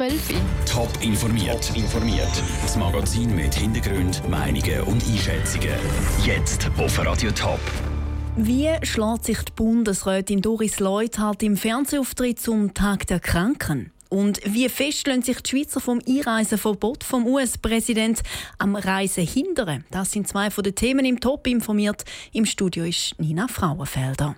12. 0.00 0.32
Top 0.64 0.88
informiert. 1.02 1.76
informiert. 1.76 2.42
Das 2.62 2.74
Magazin 2.74 3.36
mit 3.36 3.54
Hintergrund, 3.54 4.26
Meinungen 4.30 4.80
und 4.86 5.04
Einschätzungen. 5.06 5.74
Jetzt 6.24 6.70
auf 6.78 7.04
Radio 7.04 7.30
Top. 7.32 7.60
Wie 8.34 8.70
schlägt 8.82 9.24
sich 9.26 9.42
die 9.42 9.52
Bundesrätin 9.54 10.40
Doris 10.40 10.80
Leuthard 10.80 11.42
im 11.42 11.54
Fernsehauftritt 11.58 12.40
zum 12.40 12.72
Tag 12.72 13.08
der 13.08 13.20
Kranken? 13.20 13.92
Und 14.08 14.40
wie 14.46 14.70
fest 14.70 15.06
lassen 15.06 15.20
sich 15.20 15.42
die 15.42 15.50
Schweizer 15.50 15.80
vom 15.80 16.00
Einreiseverbot 16.08 17.04
vom 17.04 17.26
US-Präsident 17.26 18.22
am 18.56 18.76
Reisen 18.76 19.26
hindern? 19.26 19.84
Das 19.90 20.12
sind 20.12 20.26
zwei 20.26 20.50
von 20.50 20.64
den 20.64 20.76
Themen 20.76 21.04
im 21.04 21.20
Top 21.20 21.46
informiert. 21.46 22.06
Im 22.32 22.46
Studio 22.46 22.84
ist 22.84 23.16
Nina 23.18 23.48
Frauenfelder. 23.48 24.34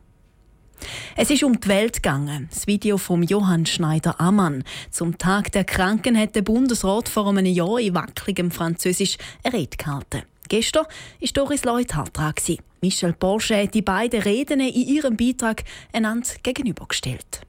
Es 1.17 1.31
ist 1.31 1.43
um 1.43 1.61
die 1.61 1.69
Welt 1.69 2.03
gegangen. 2.03 2.49
Das 2.51 2.67
Video 2.67 2.99
von 2.99 3.23
Johann 3.23 3.67
Schneider-Ammann. 3.67 4.65
Zum 4.91 5.19
Tag 5.19 5.53
der 5.53 5.65
Kranken 5.65 6.19
hat 6.19 6.35
der 6.35 6.43
Bundesrat 6.43 7.09
vor 7.09 7.29
einem 7.29 7.47
Jahr 7.47 7.79
in 7.79 7.95
wackeligem 7.95 8.51
Französisch 8.51 9.19
eine 9.43 9.55
Rede 9.55 9.77
gehalten. 9.77 10.23
Gestern 10.49 10.85
war 10.85 11.29
Doris 11.33 11.65
Leuthard 11.65 12.17
dran. 12.17 12.35
Michel 12.81 13.13
Porsche 13.13 13.63
hat 13.63 13.75
die 13.75 13.83
beiden 13.83 14.23
Reden 14.23 14.61
in 14.61 14.75
ihrem 14.75 15.17
Beitrag 15.17 15.65
einander 15.93 16.29
gegenübergestellt. 16.43 17.43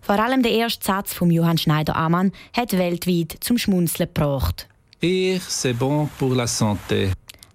Vor 0.00 0.20
allem 0.20 0.42
der 0.42 0.52
erste 0.52 0.84
Satz 0.84 1.14
von 1.14 1.30
Johann 1.30 1.58
Schneider-Ammann 1.58 2.32
hat 2.56 2.72
weltweit 2.78 3.36
zum 3.40 3.58
Schmunzeln 3.58 4.08
gebracht. 4.14 4.68
Rire, 5.02 5.40
c'est 5.40 5.74
bon 5.74 6.08
pour 6.18 6.34
la 6.34 6.46
santé. 6.46 7.10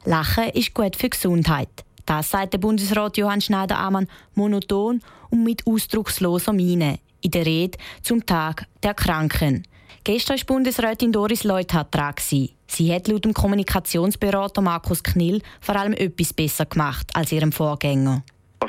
Lachen 0.06 0.50
ist 0.50 0.74
gut 0.74 0.96
für 0.96 1.08
die 1.08 1.12
Gesundheit. 1.12 1.70
Das 2.06 2.32
sagt 2.32 2.54
der 2.54 2.60
Bundesrat 2.60 3.18
Johann 3.18 3.42
Schneider-Ammann 3.42 4.08
monoton 4.36 5.02
und 5.30 5.44
mit 5.44 5.66
ausdrucksloser 5.68 6.54
Miene 6.54 7.00
in 7.22 7.32
der 7.32 7.46
Rede 7.46 7.78
zum 8.02 8.26
Tag 8.26 8.66
der 8.84 8.94
Kranken. 8.94 9.64
Gestern 10.04 10.38
war 10.38 10.46
Bundesrätin 10.46 11.12
Doris 11.12 11.44
Leuthard 11.44 11.94
dran. 11.94 12.16
Sie 12.18 12.94
hat 12.94 13.08
laut 13.08 13.26
dem 13.26 13.34
Kommunikationsberater 13.34 14.62
Markus 14.62 15.04
Knill 15.04 15.42
vor 15.60 15.76
allem 15.76 15.94
etwas 15.94 16.34
besser 16.34 16.66
gemacht 16.66 17.08
als 17.14 17.32
ihrem 17.32 17.52
Vorgänger. 17.52 18.24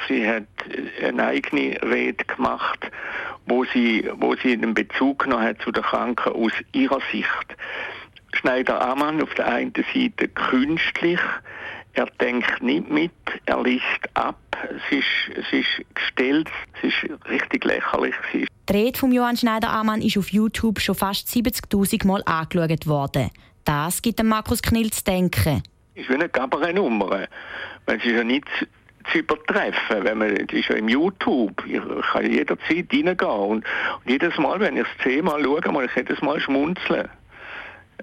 Sie 0.08 0.26
hat 0.26 0.44
eine 1.02 1.24
eigene 1.24 1.80
Rede 1.82 2.24
gemacht, 2.24 2.90
wo 3.46 3.64
sie, 3.64 4.10
wo 4.16 4.34
sie 4.36 4.52
einen 4.52 4.74
Bezug 4.74 5.20
genommen 5.20 5.44
hat 5.44 5.62
zu 5.62 5.70
den 5.70 5.82
Kranken 5.82 6.32
aus 6.32 6.52
ihrer 6.72 7.00
Sicht. 7.10 7.56
Schneider 8.32 8.80
Amann 8.80 9.22
auf 9.22 9.34
der 9.34 9.46
einen 9.46 9.72
Seite 9.94 10.28
künstlich, 10.28 11.20
er 11.94 12.06
denkt 12.20 12.62
nicht 12.62 12.90
mit, 12.90 13.12
er 13.46 13.62
liest 13.62 13.84
ab, 14.14 14.38
es 14.62 14.98
ist, 14.98 15.38
es 15.38 15.52
ist 15.52 15.94
gestellt, 15.94 16.48
es 16.82 16.88
ist 16.88 17.28
richtig 17.28 17.64
lächerlich. 17.64 18.14
Die 18.32 18.46
Rede 18.72 18.98
von 18.98 19.12
Johann 19.12 19.36
Schneider-Amann 19.36 20.02
ist 20.02 20.16
auf 20.16 20.32
YouTube 20.32 20.80
schon 20.80 20.94
fast 20.94 21.28
70.000 21.28 22.06
Mal 22.06 22.22
angeschaut 22.24 22.86
worden. 22.86 23.30
Das 23.64 24.02
gibt 24.02 24.18
dem 24.18 24.28
Markus 24.28 24.62
Knill 24.62 24.90
zu 24.90 25.04
denken. 25.04 25.62
Es 25.94 26.02
ist 26.02 26.08
wie 26.08 26.14
eine 26.14 26.28
Cabaret-Nummer. 26.28 27.26
Man 27.86 27.96
ist 27.96 28.06
ja 28.06 28.24
nicht 28.24 28.46
zu 29.10 29.18
übertreffen. 29.18 30.04
Wenn 30.04 30.18
man, 30.18 30.34
das 30.34 30.58
ist 30.58 30.68
ja 30.68 30.76
im 30.76 30.88
YouTube. 30.88 31.62
Ich 31.66 31.80
kann 32.12 32.30
jederzeit 32.30 32.86
reingehen. 32.92 33.16
Und, 33.18 33.64
und 33.64 33.64
jedes 34.06 34.36
Mal, 34.38 34.58
wenn 34.60 34.76
ich 34.76 34.82
es 34.84 35.02
zehnmal 35.02 35.42
schaue, 35.42 35.60
muss 35.70 35.84
ich 35.84 35.96
jedes 35.96 36.22
Mal 36.22 36.40
schmunzeln. 36.40 37.08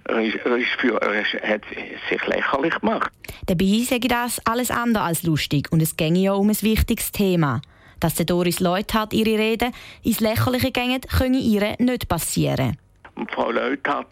Ist 0.08 0.39
für, 0.78 0.97
ist, 0.97 1.33
hat 1.44 1.61
sich 2.09 2.28
lächerlich 2.28 2.75
gemacht. 2.80 3.11
Dabei 3.45 3.83
sage 3.83 4.02
ich 4.03 4.08
das 4.08 4.41
alles 4.45 4.72
andere 4.72 5.03
als 5.03 5.23
lustig 5.23 5.72
und 5.72 5.81
es 5.81 5.97
ginge 5.97 6.19
ja 6.19 6.33
um 6.33 6.50
ein 6.50 6.61
wichtiges 6.61 7.11
Thema. 7.11 7.61
Dass 8.00 8.16
der 8.16 8.25
Doris 8.25 8.59
Leuthard 8.59 9.14
ihre 9.14 9.38
Rede 9.38 9.72
ins 10.03 10.19
Lächerliche 10.19 10.72
gehen, 10.72 11.02
könne 11.02 11.38
ihr 11.38 11.75
nicht 11.80 12.08
passieren. 12.08 12.78
Und 13.16 13.30
Frau 13.31 13.52
Leuthard 13.52 14.08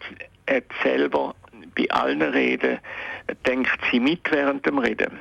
hat 0.48 0.64
selber 0.82 1.34
bei 1.74 1.90
allen 1.90 2.22
Reden 2.22 2.78
denkt 3.46 3.78
sie 3.90 4.00
mit 4.00 4.30
während 4.30 4.66
dem 4.66 4.78
Reden. 4.78 5.18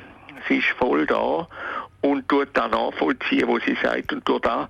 Sie 0.48 0.58
ist 0.58 0.68
voll 0.78 1.06
da 1.06 1.48
und 2.02 2.28
tut 2.30 2.50
da 2.54 2.68
nachvollziehen, 2.68 3.48
was 3.48 3.64
sie 3.66 3.78
sagt 3.82 4.14
und 4.14 4.26
tut 4.26 4.46
da 4.46 4.70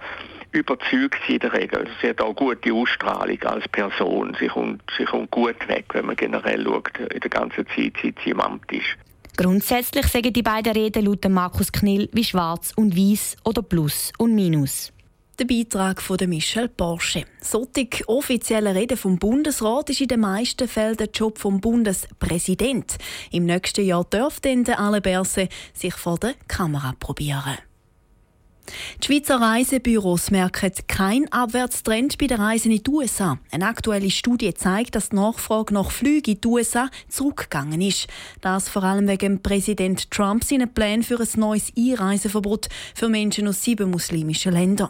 überzeugt 0.52 1.20
sie 1.28 1.34
in 1.34 1.40
der 1.40 1.54
Regel. 1.54 1.88
Sie 2.02 2.10
hat 2.10 2.22
auch 2.22 2.36
gute 2.36 2.74
Ausstrahlung 2.74 3.42
als 3.44 3.68
Person. 3.70 4.36
Sie 4.40 4.48
kommt, 4.48 4.82
sie 4.98 5.06
kommt 5.06 5.32
gut 5.32 5.68
weg, 5.68 5.86
wenn 5.94 6.06
man 6.06 6.16
generell 6.16 6.64
schaut, 6.64 6.98
in 6.98 7.20
der 7.20 7.30
ganzen 7.30 7.66
Zeit, 7.68 7.94
seit 8.02 8.16
sie 8.24 8.32
im 8.32 8.40
Amt 8.40 8.72
ist. 8.72 8.98
Grundsätzlich 9.38 10.08
sagen 10.08 10.34
die 10.34 10.42
beiden 10.42 10.74
Reden 10.74 11.06
laut 11.06 11.30
Markus 11.30 11.72
Knill 11.72 12.10
wie 12.12 12.24
schwarz 12.24 12.74
und 12.76 12.98
weiß 12.98 13.38
oder 13.44 13.62
plus 13.62 14.12
und 14.18 14.34
minus. 14.34 14.92
Der 15.40 15.46
Beitrag 15.46 16.02
von 16.02 16.18
Michel 16.28 16.68
Porsche. 16.68 17.24
Solche 17.40 17.88
offizielle 18.08 18.74
Rede 18.74 18.98
vom 18.98 19.20
Bundesrat 19.20 19.92
ist 19.92 20.02
in 20.02 20.08
den 20.08 20.22
meisten 20.22 20.68
Fällen 20.68 20.98
der 20.98 21.10
Job 21.14 21.38
vom 21.38 21.62
Bundespräsident. 21.62 22.98
Im 23.30 23.46
nächsten 23.46 23.86
Jahr 23.86 24.04
dürfte 24.06 24.64
der 24.64 24.80
Alain 24.80 25.04
Berset 25.04 25.52
sich 25.74 25.94
vor 25.94 26.18
der 26.18 26.34
Kamera 26.48 26.96
probieren. 27.00 27.60
Die 29.02 29.06
Schweizer 29.06 29.40
Reisebüros 29.40 30.32
merken 30.32 30.72
keinen 30.88 31.32
Abwärtstrend 31.32 32.18
bei 32.18 32.28
den 32.28 32.42
Reisen 32.42 32.72
in 32.72 32.84
die 32.84 32.90
USA. 32.90 33.40
Eine 33.52 33.68
aktuelle 33.68 34.10
Studie 34.10 34.54
zeigt, 34.54 34.96
dass 34.96 35.10
die 35.10 35.16
Nachfrage 35.16 35.74
nach 35.74 35.92
Flügen 35.92 36.36
in 36.36 36.42
die 36.42 36.48
USA 36.48 36.90
zurückgegangen 37.08 37.82
ist. 37.82 38.08
Das 38.42 38.68
vor 38.68 38.84
allem 38.84 39.08
wegen 39.08 39.42
Präsident 39.42 40.12
Trump 40.12 40.44
seinen 40.44 40.74
Plänen 40.74 41.04
für 41.04 41.20
ein 41.20 41.28
neues 41.36 41.72
Einreiseverbot 41.78 42.68
für 42.96 43.08
Menschen 43.08 43.48
aus 43.48 43.64
sieben 43.64 43.92
muslimischen 43.92 44.54
Ländern. 44.54 44.90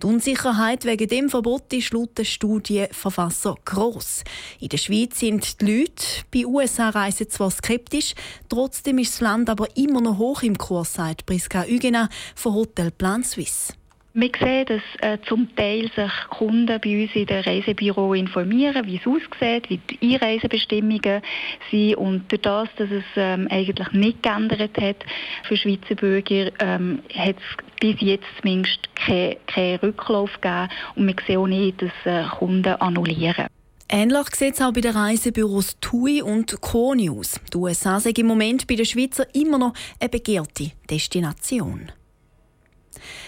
Die 0.00 0.06
Unsicherheit 0.06 0.84
wegen 0.84 1.08
dem 1.08 1.28
Verbot 1.28 1.72
ist 1.72 1.92
laut 1.92 2.16
der 2.16 2.24
Studienverfasser 2.24 3.56
gross. 3.64 4.22
In 4.60 4.68
der 4.68 4.78
Schweiz 4.78 5.18
sind 5.18 5.60
die 5.60 5.78
Leute 5.78 6.04
bei 6.32 6.46
USA-Reisen 6.46 7.30
zwar 7.30 7.50
skeptisch, 7.50 8.14
trotzdem 8.48 8.98
ist 8.98 9.14
das 9.14 9.20
Land 9.22 9.50
aber 9.50 9.66
immer 9.76 10.00
noch 10.00 10.18
hoch 10.18 10.42
im 10.42 10.56
Kurs, 10.56 10.94
sagt 10.94 11.26
Priska 11.26 11.64
Ügena 11.66 12.08
von 12.36 12.54
Hotelplan 12.54 13.15
Plan 13.15 13.15
Suisse. 13.22 13.72
Wir 14.18 14.30
sehen, 14.40 14.64
dass 14.64 14.82
äh, 15.02 15.18
zum 15.28 15.54
Teil 15.56 15.90
sich 15.94 16.10
Kunden 16.30 16.80
bei 16.82 17.02
uns 17.02 17.14
in 17.14 17.26
den 17.26 17.42
Reisebüro 17.42 18.14
informieren, 18.14 18.86
wie 18.86 18.96
es 18.96 19.06
aussieht, 19.06 19.68
wie 19.68 19.76
die 19.76 20.14
Einreisebestimmungen 20.14 21.20
sind. 21.70 21.96
Und 21.96 22.32
durch 22.32 22.40
das, 22.40 22.68
dass 22.78 22.90
es 22.90 23.04
ähm, 23.16 23.46
eigentlich 23.50 23.92
nicht 23.92 24.22
geändert 24.22 24.80
hat 24.80 25.04
für 25.46 25.58
Schweizer 25.58 25.96
Bürger, 25.96 26.50
ähm, 26.60 27.00
hat 27.14 27.36
es 27.36 27.64
bis 27.78 28.00
jetzt 28.00 28.24
zumindest 28.40 28.88
keinen 28.94 29.36
kein 29.48 29.76
Rücklauf 29.80 30.30
gegeben. 30.40 30.68
Und 30.94 31.06
wir 31.08 31.16
sehen 31.26 31.36
auch 31.36 31.46
nicht, 31.46 31.82
dass 31.82 31.92
äh, 32.06 32.24
Kunden 32.38 32.72
annullieren. 32.72 33.48
Ähnlich 33.90 34.34
sieht 34.34 34.54
es 34.54 34.62
auch 34.62 34.72
bei 34.72 34.80
den 34.80 34.96
Reisebüros 34.96 35.76
TUI 35.82 36.22
und 36.22 36.58
Koni 36.62 37.10
aus. 37.10 37.38
Die 37.52 37.56
USA 37.58 38.00
sind 38.00 38.18
im 38.18 38.28
Moment 38.28 38.66
bei 38.66 38.76
den 38.76 38.86
Schweizer 38.86 39.26
immer 39.34 39.58
noch 39.58 39.74
eine 40.00 40.08
begehrte 40.08 40.72
Destination. 40.90 41.92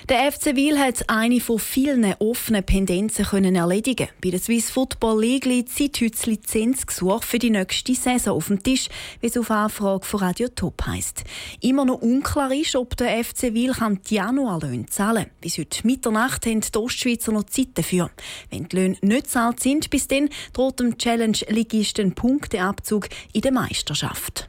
Der 0.09 0.33
FC 0.33 0.57
Wil 0.57 0.79
hat 0.79 1.09
eine 1.09 1.41
von 1.41 1.59
vielen 1.59 2.15
offenen 2.19 2.65
Pendenzen 2.65 3.25
können 3.25 3.55
erledigen. 3.55 4.09
Bei 4.23 4.31
der 4.31 4.41
Swiss 4.41 4.71
Football 4.71 5.21
League 5.21 5.45
liegt 5.45 5.71
seit 5.71 6.01
heute 6.01 6.31
Lizenzgesuch 6.31 7.23
für 7.23 7.39
die 7.39 7.51
nächste 7.51 7.95
Saison 7.95 8.37
auf 8.37 8.47
dem 8.47 8.63
Tisch, 8.63 8.89
wie 9.21 9.27
es 9.27 9.37
auf 9.37 9.51
Anfrage 9.51 10.07
von 10.07 10.21
Radio 10.21 10.49
Top 10.49 10.87
heisst. 10.87 11.25
Immer 11.61 11.85
noch 11.85 12.01
unklar 12.01 12.53
ist, 12.53 12.77
ob 12.77 12.97
der 12.97 13.23
FC 13.23 13.55
Wil 13.55 13.75
die 14.09 14.15
Januarlöhne 14.15 14.87
zahlen 14.87 15.25
kann. 15.25 15.33
Bis 15.41 15.59
heute 15.59 15.87
Mitternacht 15.87 16.47
haben 16.47 16.61
die 16.61 16.79
Ostschweizer 16.79 17.33
noch 17.33 17.45
Zeit 17.45 17.69
dafür. 17.75 18.11
Wenn 18.51 18.69
die 18.69 18.77
Löhne 18.77 18.97
nicht 19.03 19.31
zahlt 19.31 19.61
sind, 19.61 19.91
bis 19.91 20.09
dann 20.09 20.29
droht 20.53 20.81
dem 20.81 20.99
Challenge-Ligisten 20.99 22.15
Punkteabzug 22.15 23.09
in 23.33 23.43
der 23.43 23.53
Meisterschaft. 23.53 24.49